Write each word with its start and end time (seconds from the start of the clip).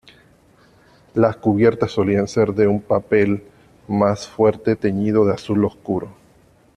Las 1.13 1.35
cubiertas 1.35 1.91
solían 1.91 2.27
ser 2.27 2.55
de 2.55 2.65
un 2.65 2.81
papel 2.81 3.43
más 3.87 4.27
fuerte 4.27 4.75
teñido 4.75 5.27
de 5.27 5.33
azul 5.33 5.63
oscuro. 5.63 6.07